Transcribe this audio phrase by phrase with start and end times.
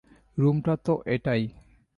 [0.37, 1.43] রুমটা তো এটাই।